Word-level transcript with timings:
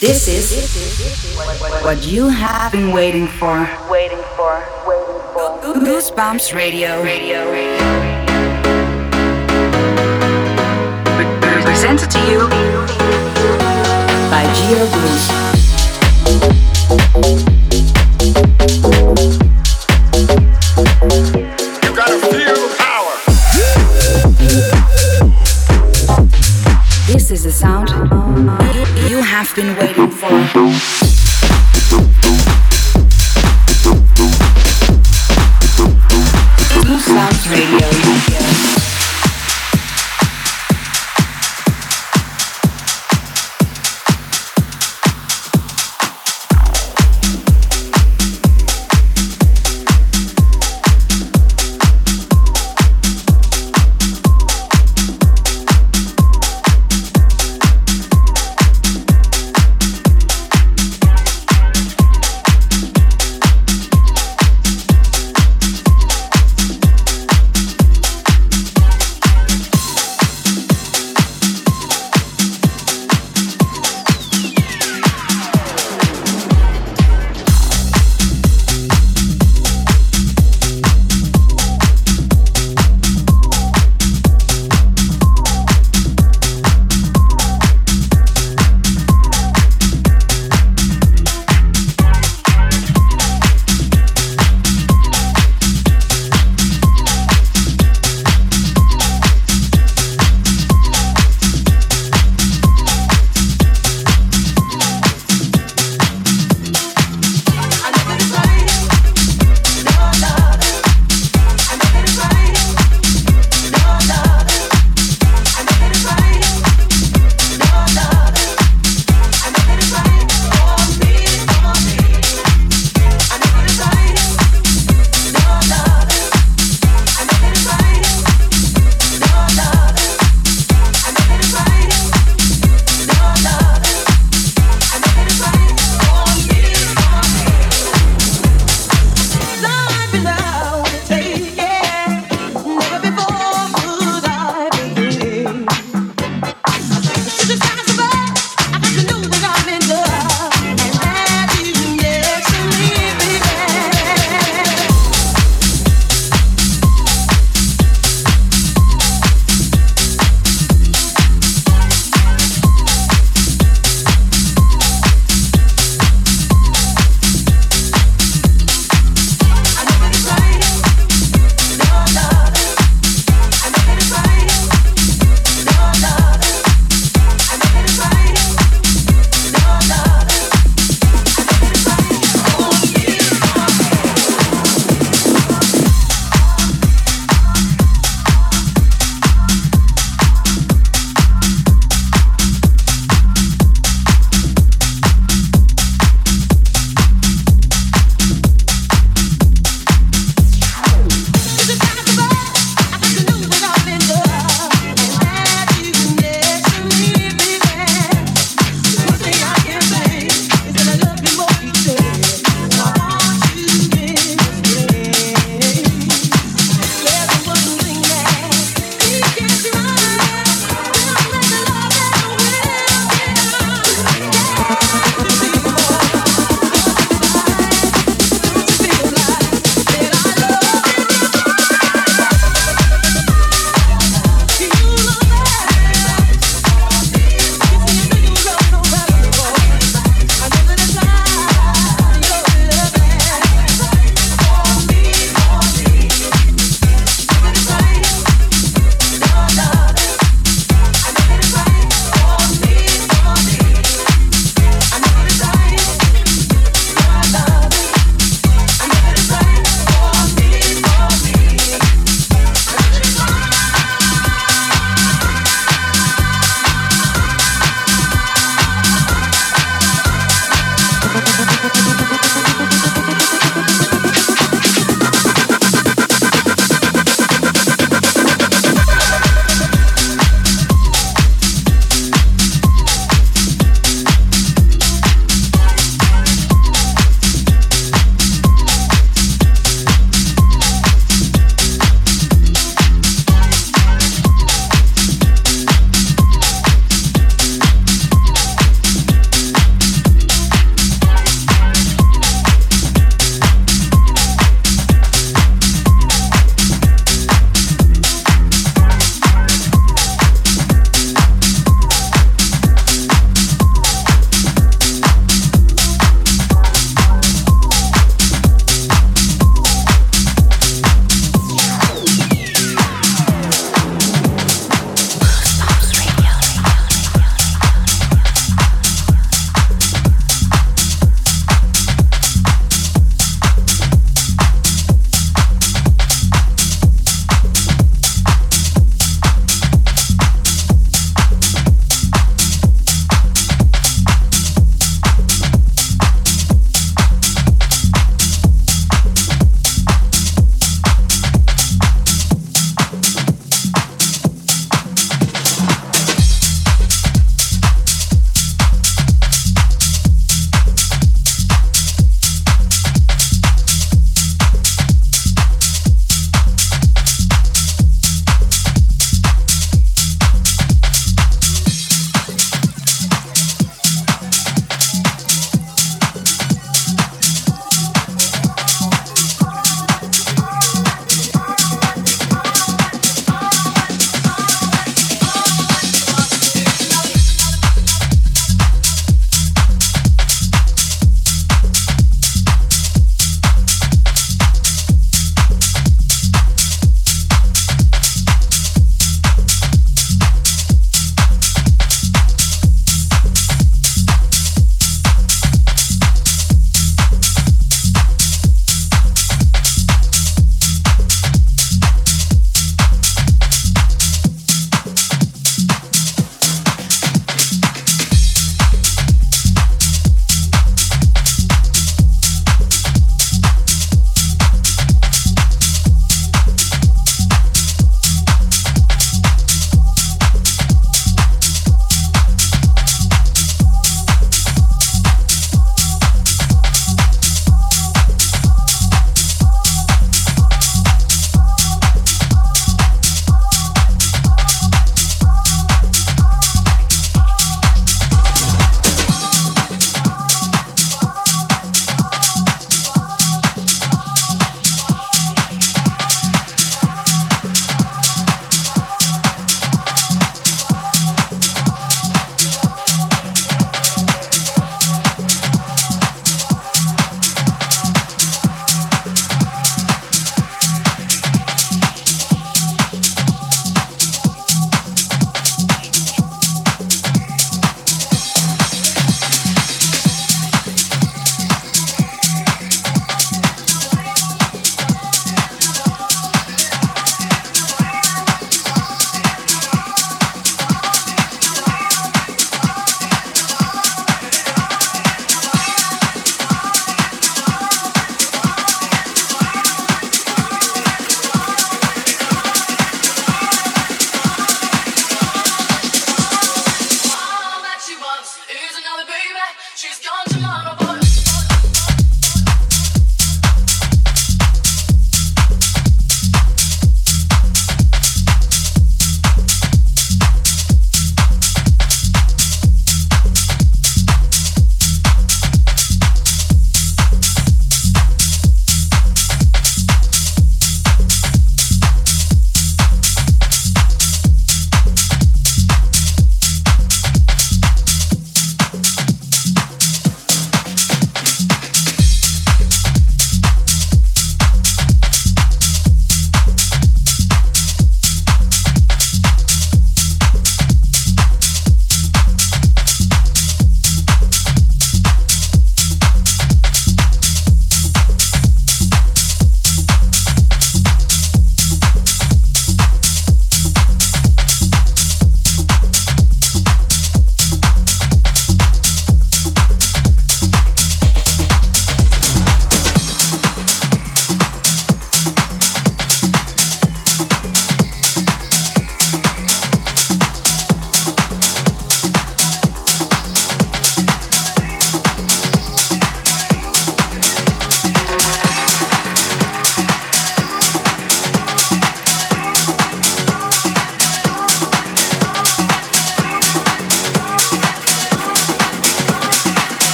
This 0.00 0.28
is 0.28 1.36
what 1.84 2.06
you 2.06 2.28
have 2.28 2.72
been 2.72 2.90
waiting 2.90 3.26
for. 3.26 3.68
Waiting 3.90 4.22
for, 4.34 4.66
waiting 4.86 5.20
for. 5.34 5.60
Goosebumps 5.74 6.54
Radio. 6.54 7.02
Radio. 7.02 7.44
Presented 11.62 12.10
to 12.12 12.18
you 12.30 12.48
by 14.30 14.46
Gio 14.56 14.86
You 17.44 17.59
This 27.20 27.32
is 27.32 27.44
the 27.44 27.52
sound 27.52 27.90
you, 29.10 29.20
have 29.20 29.54
been 29.54 29.76
waiting 29.76 30.08
for. 30.08 30.30
Goosebumps 36.80 37.50
Radio. 37.50 38.49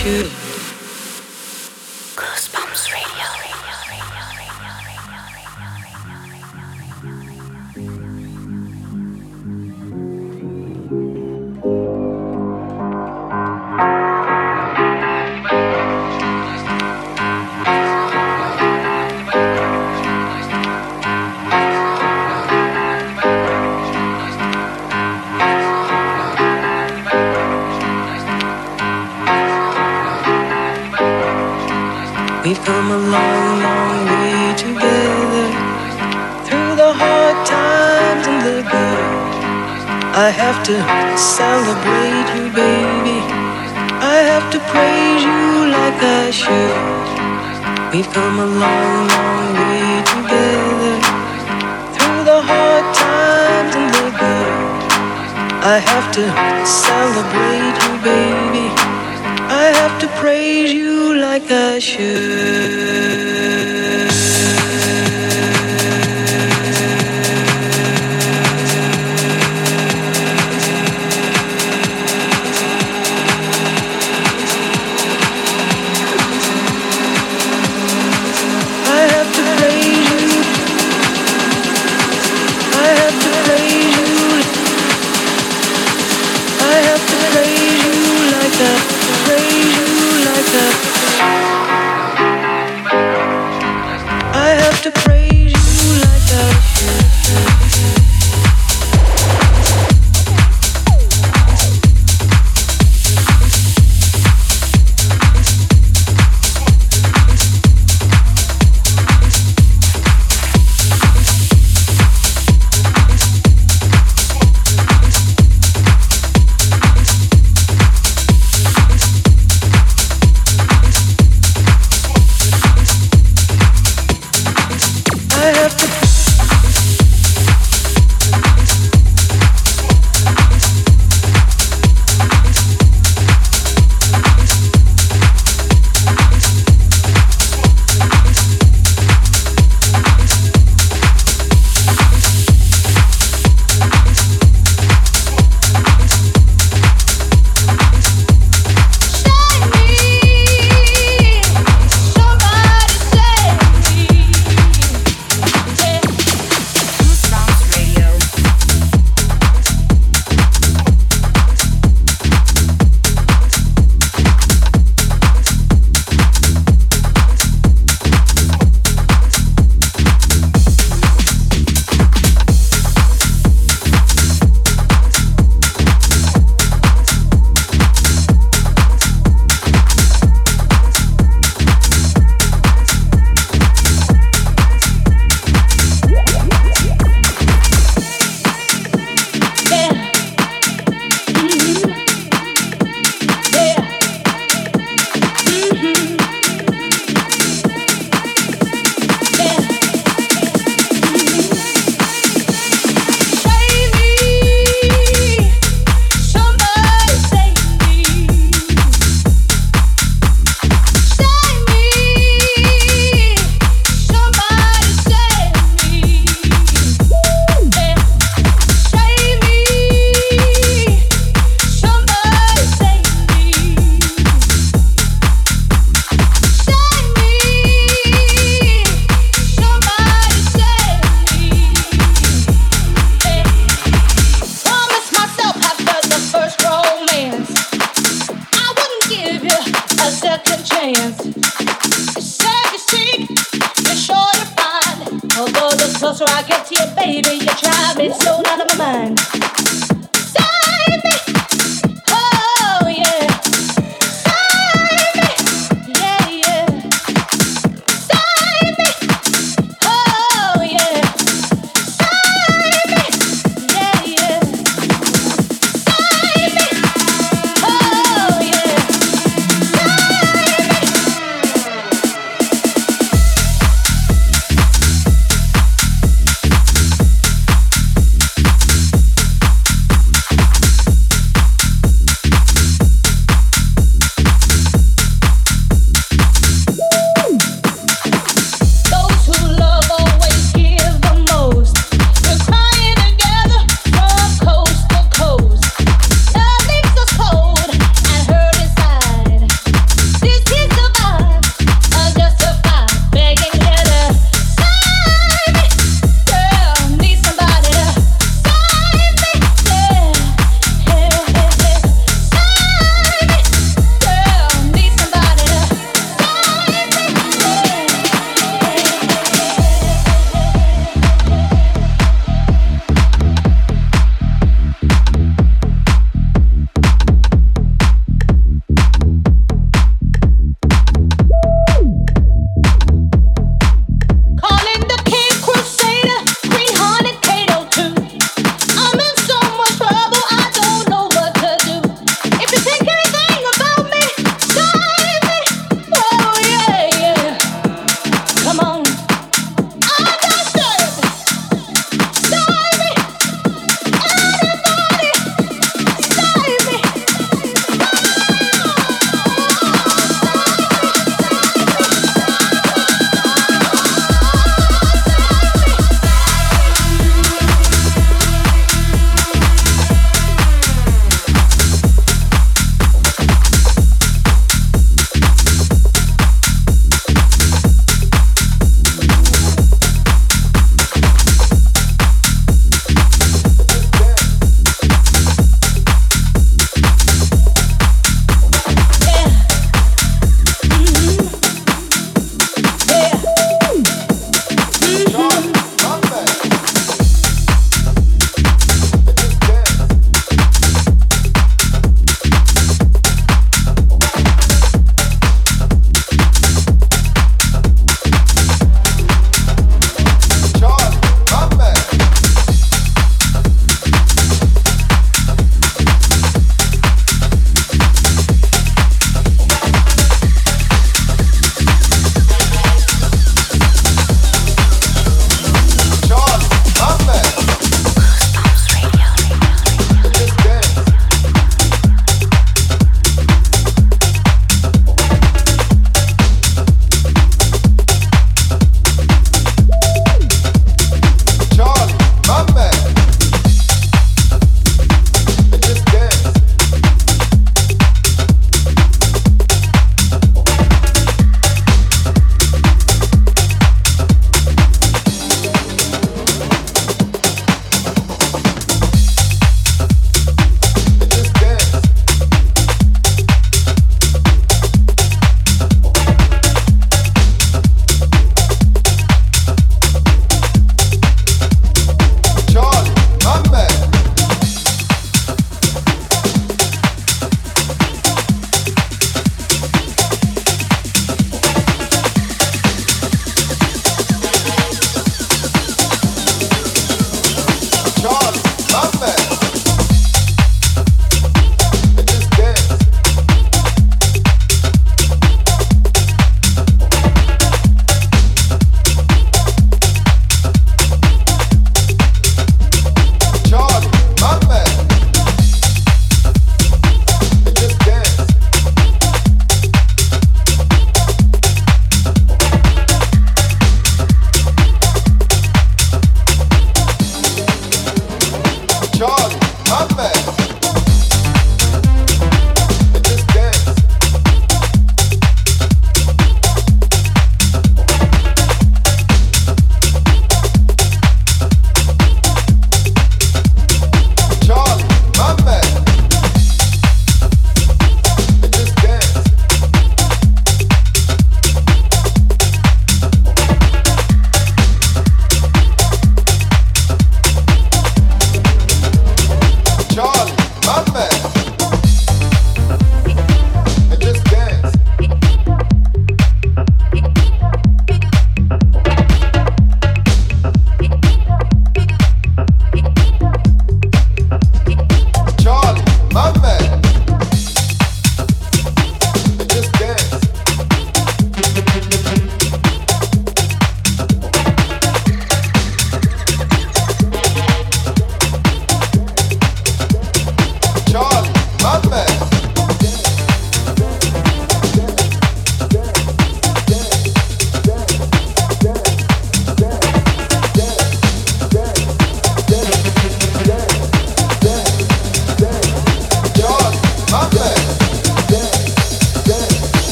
Like 0.00 0.41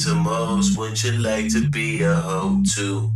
we 0.00 0.04
some 0.04 0.24
hoes. 0.24 0.76
Wouldn't 0.78 1.04
you 1.04 1.12
like 1.12 1.52
to 1.52 1.68
be 1.68 2.02
a 2.02 2.14
hoe 2.14 2.62
too? 2.74 3.12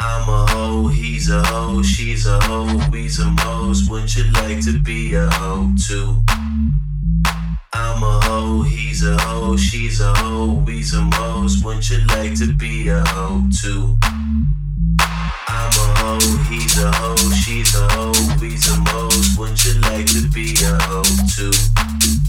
I'm 0.00 0.28
a 0.28 0.46
hoe, 0.50 0.88
he's 0.88 1.30
a 1.30 1.40
hoe, 1.44 1.80
she's 1.80 2.26
a 2.26 2.40
hoe, 2.40 2.80
we 2.90 3.08
some 3.08 3.36
hoes. 3.38 3.88
Wouldn't 3.88 4.16
you 4.16 4.24
like 4.32 4.64
to 4.64 4.80
be 4.82 5.14
a 5.14 5.30
hoe 5.30 5.70
too? 5.86 6.24
I'm 7.72 8.02
a 8.02 8.20
hoe, 8.24 8.62
he's 8.62 9.04
a 9.04 9.16
hoe, 9.18 9.56
she's 9.56 10.00
a 10.00 10.12
hoe, 10.14 10.64
we 10.66 10.82
some 10.82 11.12
hoes. 11.12 11.62
Wouldn't 11.62 11.88
you 11.88 11.98
like 12.08 12.36
to 12.38 12.52
be 12.54 12.88
a 12.88 13.04
hoe 13.06 13.44
too? 13.62 13.96
I'm 15.00 15.70
a 15.70 15.94
hoe, 16.00 16.36
he's 16.50 16.82
a 16.82 16.90
hoe, 16.90 17.30
she's 17.30 17.76
a 17.76 17.86
hoe, 17.92 18.38
we 18.40 18.56
some 18.56 18.84
hoes. 18.88 19.36
Wouldn't 19.38 19.64
you 19.64 19.80
like 19.82 20.06
to 20.06 20.28
be 20.34 20.56
a 20.64 20.76
hoe 20.82 21.02
too? 21.36 22.27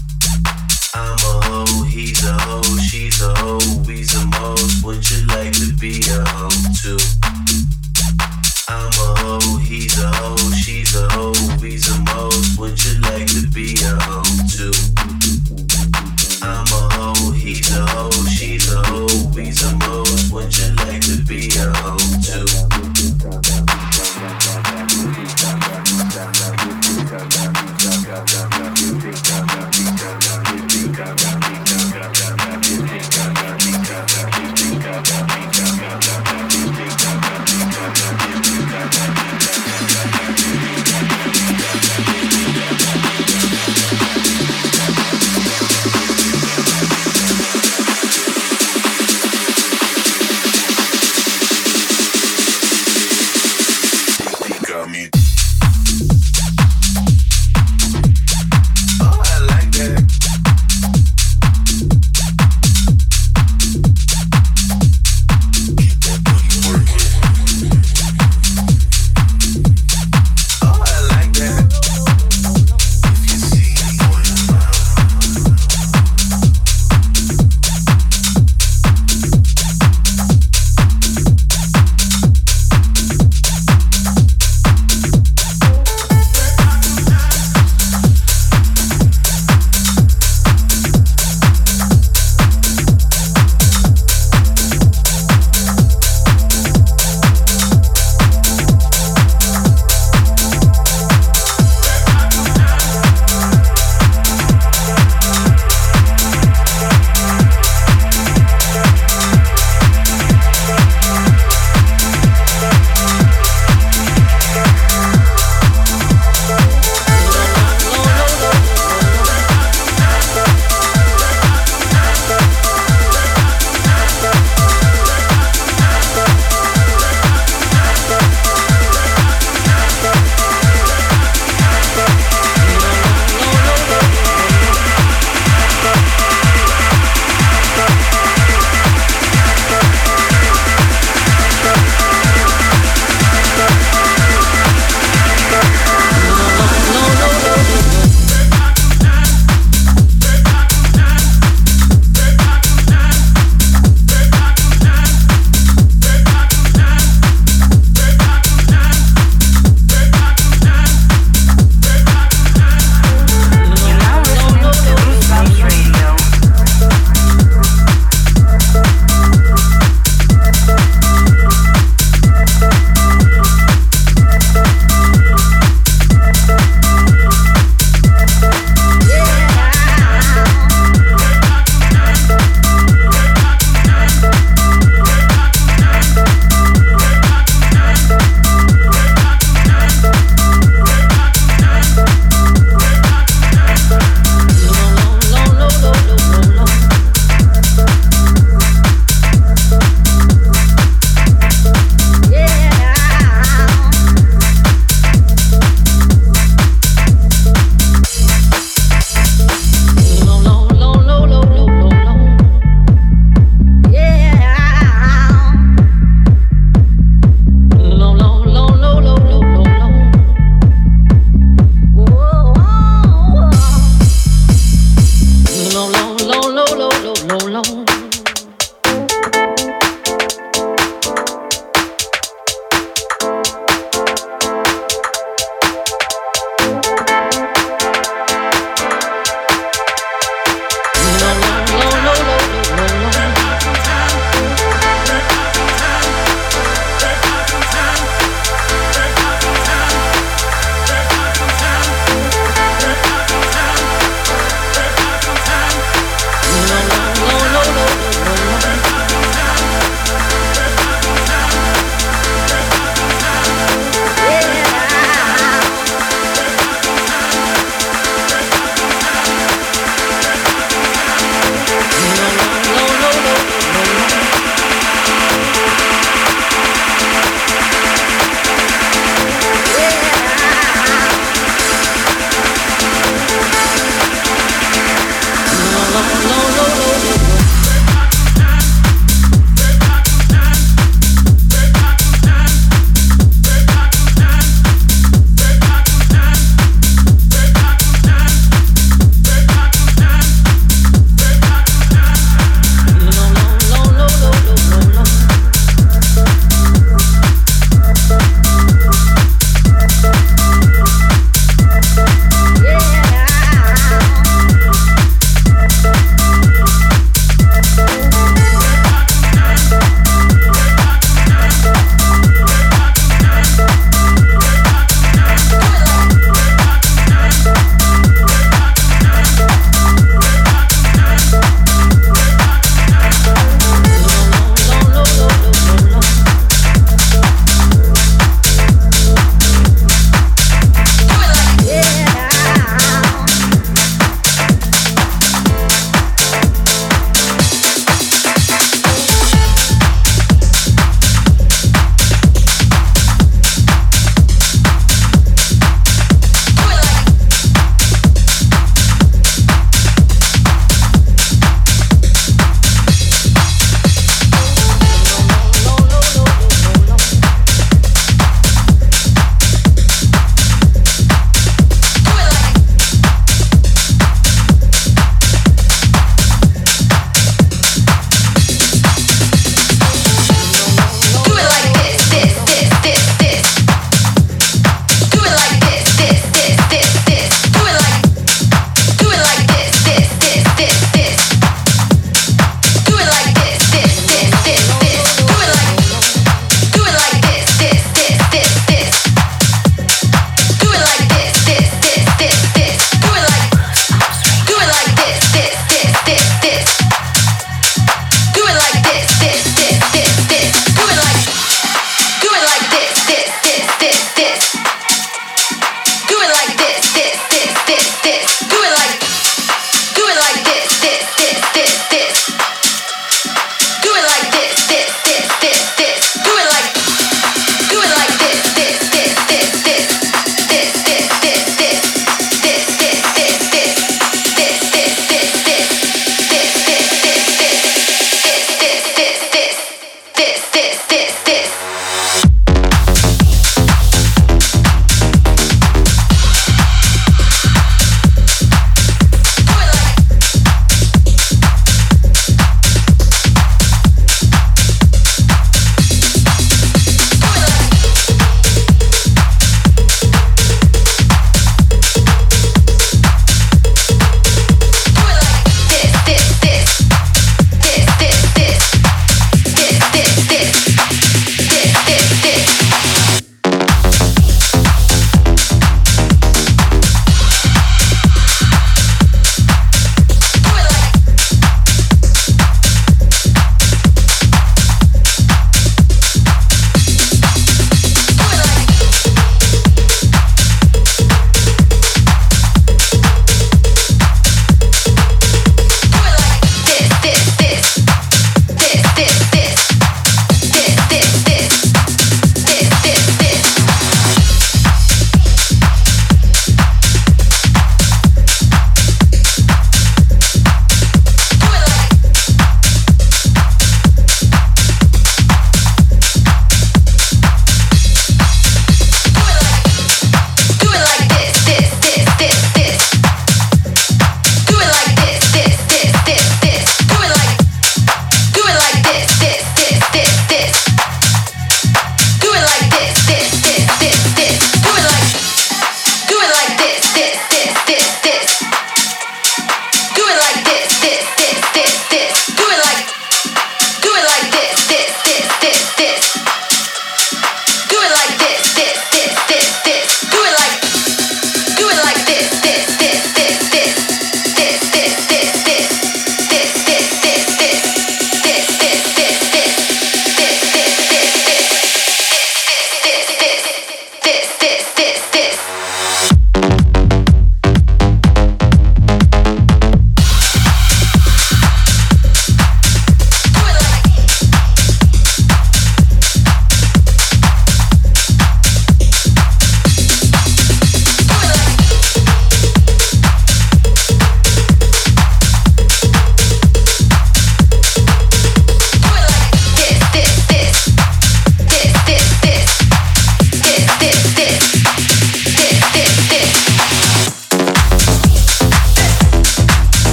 I'm 0.92 1.16
a 1.18 1.40
hoe, 1.44 1.84
he's 1.84 2.24
a 2.24 2.32
hoe, 2.32 2.78
she's 2.78 3.22
a 3.22 3.32
hoe, 3.38 3.60
we 3.86 4.02
some 4.02 4.32
hoes. 4.32 4.82
Wouldn't 4.82 5.08
you 5.10 5.24
like 5.26 5.52
to 5.52 5.72
be 5.76 6.02
a 6.10 6.24
hoe 6.26 6.50
too? 6.82 6.98
I'm 8.68 8.90
a 8.98 9.14
hoe, 9.20 9.58
he's 9.58 9.96
a 10.02 10.10
hoe, 10.10 10.50
she's 10.50 10.96
a 10.96 11.08
hoe, 11.10 11.32
we 11.60 11.76
some 11.78 12.04
hoes. 12.06 12.56
Wouldn't 12.58 12.84
you 12.84 13.00
like 13.02 13.28
to 13.28 13.46
be 13.54 13.76
a 13.84 13.94
hoe 14.02 14.24
too? 14.50 14.72
I'm 16.42 16.66
a 16.66 16.82
hoe, 16.94 17.30
he's 17.32 17.70
a 17.70 17.86
hoe, 17.86 17.99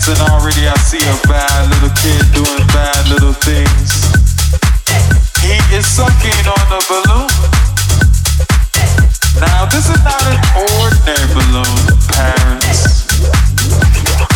seconds 0.00 0.20
and 0.20 0.30
already 0.30 0.68
I 0.68 0.76
see 0.78 0.98
a 0.98 1.16
bad 1.28 1.70
little 1.70 1.90
kid 1.96 2.24
doing 2.32 2.66
bad 2.68 3.08
little 3.08 3.32
things. 3.32 4.04
He 5.40 5.56
is 5.74 5.86
sucking 5.86 6.46
on 6.46 6.72
a 6.72 6.80
balloon. 6.88 7.28
Now 9.40 9.64
this 9.66 9.88
is 9.88 10.02
not 10.04 10.22
an 10.26 10.38
ordinary 10.80 11.26
balloon, 11.34 11.98
parents. 12.08 13.06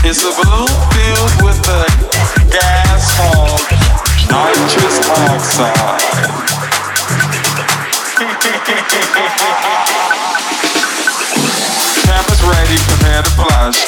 It's 0.05 0.25
a 0.25 0.33
balloon 0.37 0.69
filled 0.93 1.43
with 1.43 1.69
a 1.69 1.87
gas 2.51 3.13
called 3.17 3.61
nitrous 4.29 5.01
oxide. 5.09 6.01
Cameras 12.07 12.43
ready, 12.45 12.77
prepare 12.87 13.23
to. 13.23 13.31
Flash. 13.31 13.81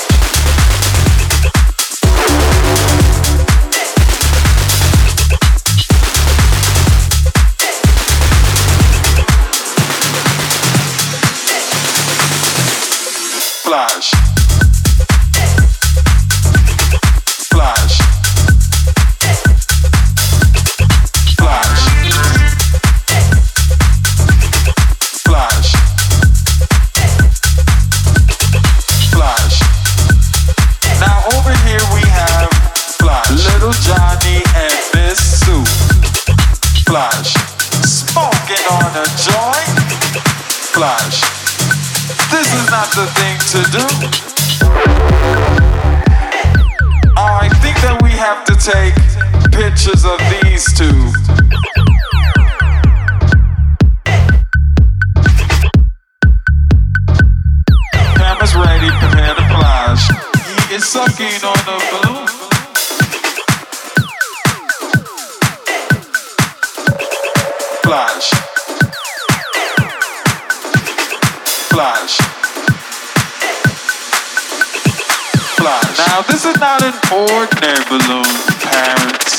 Now 75.62 76.26
this 76.26 76.42
is 76.44 76.58
not 76.58 76.82
an 76.82 76.90
ordinary 77.14 77.86
balloon. 77.86 78.26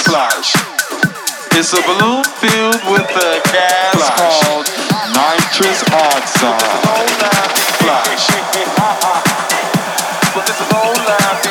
Flash. 0.07 0.55
It's 1.51 1.75
a 1.75 1.83
balloon 1.83 2.23
filled 2.39 2.79
with 2.87 3.03
a 3.11 3.43
gas 3.51 4.07
called 4.15 4.71
nitrous 5.11 5.83
oxide. 5.91 6.63
Flash. 7.83 8.31
But 10.33 10.47
this 10.47 10.63
is 10.63 10.71
old 10.71 10.95
Flash. 11.03 11.43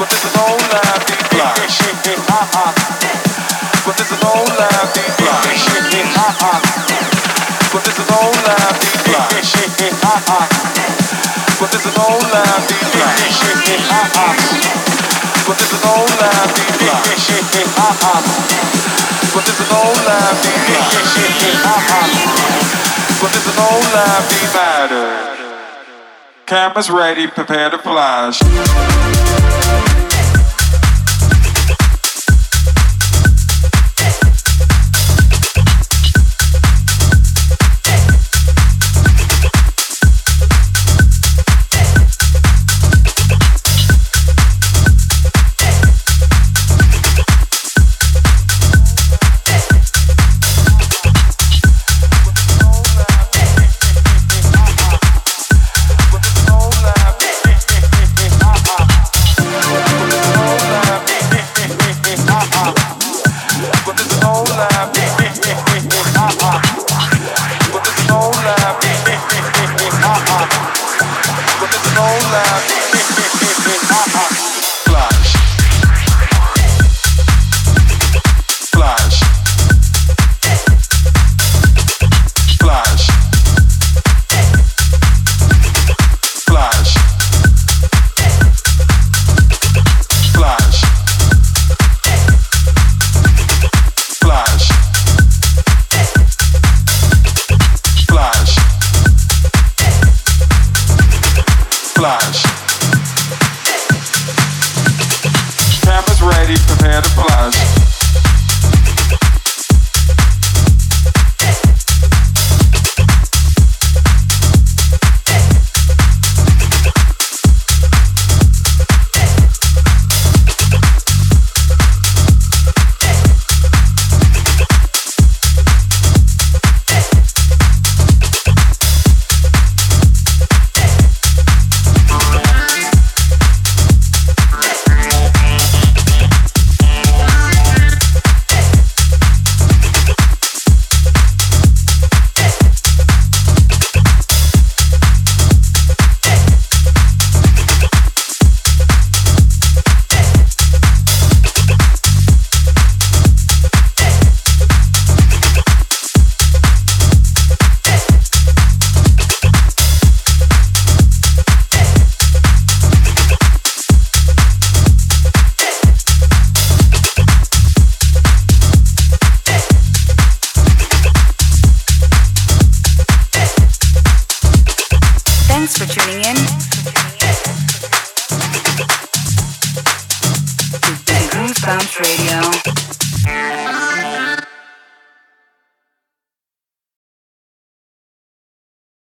But 0.00 0.08
this 0.08 0.24
is 0.24 0.32
old 0.40 0.56
Flash. 0.72 1.04
But 3.84 4.00
this 4.00 4.08
is 4.08 4.24
old 4.24 4.48
Flash. 4.48 4.96
But 7.74 7.84
this 7.84 7.98
is 7.98 8.10
old 8.10 8.34
Flash. 9.20 9.52
But 11.60 11.70
this 11.72 11.84
is 11.84 11.92
old 11.98 12.24
Flash. 12.24 12.66
But 15.46 15.56
this 15.60 15.72
is 15.72 15.84
old 15.84 16.08
Flash. 16.16 16.56
But 19.34 19.44
this 19.44 19.60
is 19.60 19.70
old 19.70 19.96
Flash. 20.00 20.40
But 23.20 23.32
this 23.32 23.46
is 23.46 23.58
old 23.58 23.92
matter. 24.54 25.36
Cameras 26.46 26.90
ready, 26.90 27.26
prepare 27.26 27.70
to. 27.70 27.78
Flash. 27.78 28.40